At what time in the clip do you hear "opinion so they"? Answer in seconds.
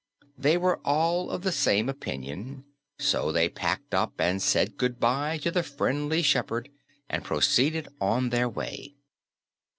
1.87-3.47